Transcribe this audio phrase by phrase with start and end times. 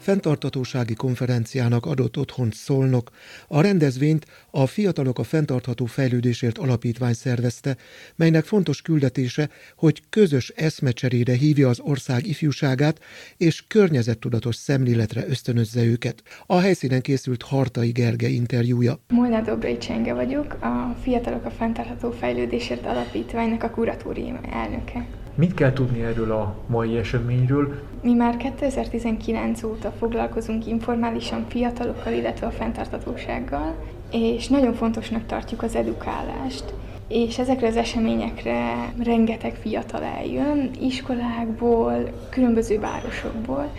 [0.00, 3.10] fenntartatósági konferenciának adott otthont szólnok.
[3.48, 7.76] A rendezvényt a Fiatalok a Fentartható Fejlődésért Alapítvány szervezte,
[8.16, 13.00] melynek fontos küldetése, hogy közös eszmecserére hívja az ország ifjúságát,
[13.36, 16.22] és környezettudatos szemléletre ösztönözze őket.
[16.46, 18.98] A helyszínen készült Hartai Gerge interjúja.
[19.08, 25.19] Molnár Dobrai Csenge vagyok, a Fiatalok a Fentartható Fejlődésért Alapítványnak a kuratórium elnöke.
[25.34, 27.80] Mit kell tudni erről a mai eseményről?
[28.02, 33.74] Mi már 2019 óta foglalkozunk informálisan fiatalokkal, illetve a fenntartatósággal,
[34.12, 36.74] és nagyon fontosnak tartjuk az edukálást.
[37.08, 43.70] És ezekre az eseményekre rengeteg fiatal eljön, iskolákból, különböző városokból.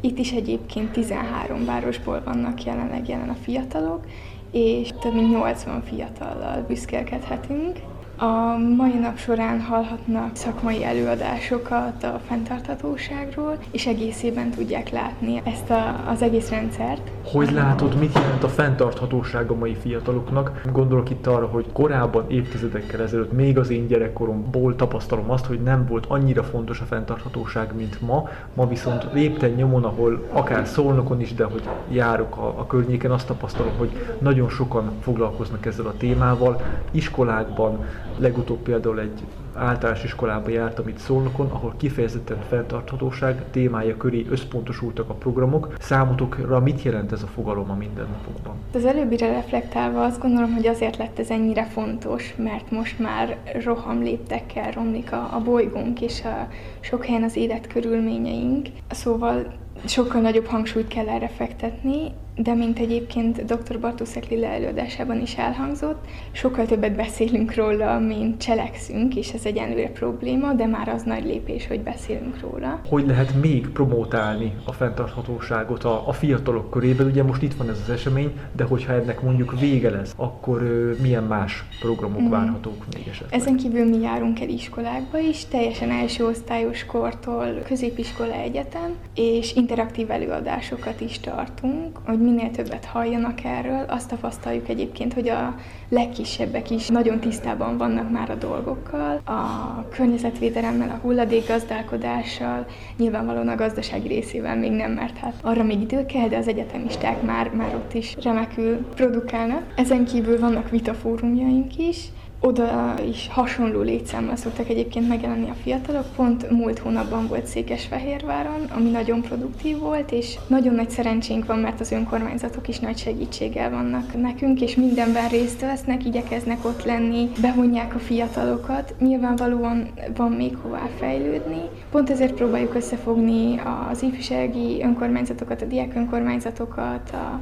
[0.00, 4.04] Itt is egyébként 13 városból vannak jelenleg jelen a fiatalok,
[4.50, 7.78] és több mint 80 fiatallal büszkélkedhetünk.
[8.18, 16.10] A mai nap során hallhatnak szakmai előadásokat a fenntarthatóságról, és egészében tudják látni ezt a,
[16.10, 17.10] az egész rendszert.
[17.24, 20.62] Hogy látod, mit jelent a fenntarthatóság a mai fiataloknak?
[20.72, 25.86] Gondolok itt arra, hogy korábban, évtizedekkel ezelőtt, még az én gyerekkoromból tapasztalom azt, hogy nem
[25.86, 28.28] volt annyira fontos a fenntarthatóság, mint ma.
[28.54, 33.26] Ma viszont lépten nyomon, ahol akár szólnokon is, de hogy járok a, a környéken, azt
[33.26, 36.60] tapasztalom, hogy nagyon sokan foglalkoznak ezzel a témával,
[36.90, 37.84] iskolákban,
[38.18, 39.22] Legutóbb például egy
[39.54, 45.74] általános iskolába jártam itt Szolnokon, ahol kifejezetten fenntarthatóság témája köré összpontosultak a programok.
[45.78, 48.54] Számotokra mit jelent ez a fogalom a mindennapokban?
[48.74, 54.02] Az előbbire reflektálva azt gondolom, hogy azért lett ez ennyire fontos, mert most már roham
[54.02, 56.48] léptekkel romlik a, a bolygónk és a
[56.80, 58.66] sok helyen az életkörülményeink.
[58.90, 59.52] Szóval
[59.84, 63.80] sokkal nagyobb hangsúlyt kell erre fektetni, de mint egyébként dr.
[63.80, 70.52] Bartuszek Lilla előadásában is elhangzott, sokkal többet beszélünk róla, mint cselekszünk, és ez egyenlőre probléma,
[70.52, 72.80] de már az nagy lépés, hogy beszélünk róla.
[72.88, 77.06] Hogy lehet még promotálni a fenntarthatóságot a, a fiatalok körében?
[77.06, 80.92] Ugye most itt van ez az esemény, de hogyha ennek mondjuk vége lesz, akkor ö,
[81.02, 82.30] milyen más programok mm.
[82.30, 83.40] várhatók még esetleg?
[83.40, 90.10] Ezen kívül mi járunk el iskolákba is, teljesen első osztályos kortól középiskola egyetem, és interaktív
[90.10, 93.84] előadásokat is tartunk, hogy minél többet halljanak erről.
[93.88, 95.54] Azt tapasztaljuk egyébként, hogy a
[95.88, 102.66] legkisebbek is nagyon tisztában vannak már a dolgokkal, a környezetvédelemmel, a hulladékgazdálkodással,
[102.96, 107.22] nyilvánvalóan a gazdasági részével még nem, mert hát arra még idő kell, de az egyetemisták
[107.22, 109.62] már, már ott is remekül produkálnak.
[109.76, 111.98] Ezen kívül vannak vitafórumjaink is,
[112.40, 116.04] oda is hasonló létszámmal szoktak egyébként megjelenni a fiatalok.
[116.16, 121.80] Pont múlt hónapban volt Székesfehérváron, ami nagyon produktív volt, és nagyon nagy szerencsénk van, mert
[121.80, 127.94] az önkormányzatok is nagy segítséggel vannak nekünk, és mindenben részt vesznek, igyekeznek ott lenni, bevonják
[127.94, 128.94] a fiatalokat.
[128.98, 131.62] Nyilvánvalóan van még hová fejlődni.
[131.90, 133.60] Pont ezért próbáljuk összefogni
[133.90, 137.40] az ifjúsági önkormányzatokat, a diák önkormányzatokat, a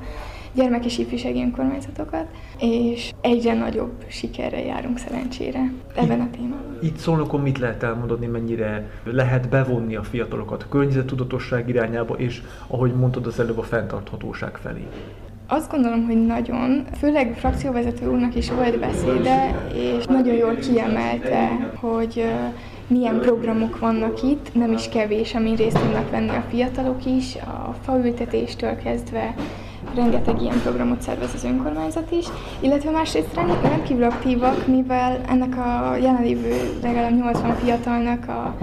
[0.54, 2.26] gyermek és ifjúsági önkormányzatokat,
[2.58, 6.78] és egyre nagyobb sikerre járunk szerencsére ebben a témában.
[6.82, 12.94] Itt szólnokon mit lehet elmondani, mennyire lehet bevonni a fiatalokat a környezettudatosság irányába, és ahogy
[12.94, 14.86] mondtad az előbb a fenntarthatóság felé?
[15.46, 22.24] Azt gondolom, hogy nagyon, főleg frakcióvezető úrnak is volt beszéde, és nagyon jól kiemelte, hogy
[22.86, 27.74] milyen programok vannak itt, nem is kevés, amin részt tudnak venni a fiatalok is, a
[27.82, 29.34] faültetéstől kezdve
[29.94, 32.26] rengeteg ilyen programot szervez az önkormányzat is,
[32.60, 38.56] illetve másrészt rendkívül aktívak, mivel ennek a jelenlévő legalább 80 fiatalnak a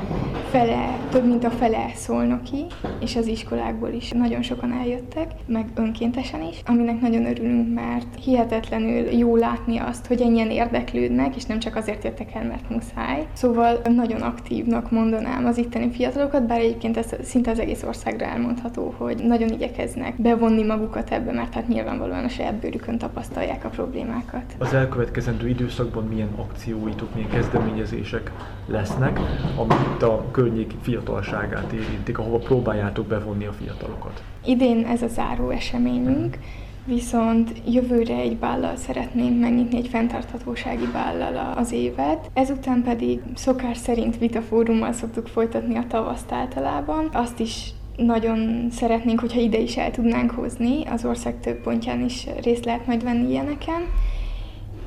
[0.51, 2.65] fele, több mint a fele szolnoki,
[2.99, 9.11] és az iskolákból is nagyon sokan eljöttek, meg önkéntesen is, aminek nagyon örülünk, mert hihetetlenül
[9.13, 13.27] jó látni azt, hogy ennyien érdeklődnek, és nem csak azért jöttek el, mert muszáj.
[13.33, 18.93] Szóval nagyon aktívnak mondanám az itteni fiatalokat, bár egyébként ez szinte az egész országra elmondható,
[18.97, 24.43] hogy nagyon igyekeznek bevonni magukat ebbe, mert hát nyilvánvalóan a saját bőrükön tapasztalják a problémákat.
[24.57, 28.31] Az elkövetkezendő időszakban milyen akcióitok, milyen kezdeményezések
[28.67, 29.19] lesznek,
[29.57, 34.23] amit a környék fiatalságát érintik, ahova próbáljátok bevonni a fiatalokat?
[34.45, 36.37] Idén ez a záró eseményünk,
[36.85, 42.29] viszont jövőre egy bállal szeretnénk megnyitni egy fenntarthatósági bállal az évet.
[42.33, 47.09] Ezután pedig szokás szerint vitafórummal szoktuk folytatni a tavaszt általában.
[47.13, 52.27] Azt is nagyon szeretnénk, hogyha ide is el tudnánk hozni, az ország több pontján is
[52.43, 53.81] részt lehet majd venni ilyeneken.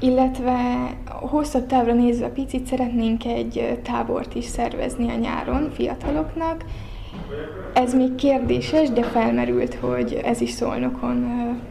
[0.05, 6.65] Illetve hosszabb távra nézve picit szeretnénk egy tábort is szervezni a nyáron fiataloknak.
[7.75, 11.27] Ez még kérdéses, de felmerült, hogy ez is szolnokon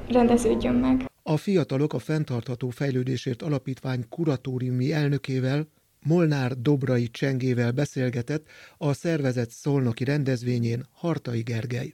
[0.09, 1.06] rendeződjön meg.
[1.24, 5.68] A Fiatalok a Fentartható Fejlődésért Alapítvány kuratóriumi elnökével,
[6.06, 8.45] Molnár Dobrai Csengével beszélgetett
[8.77, 11.94] a szervezet szolnoki rendezvényén Hartai Gergely.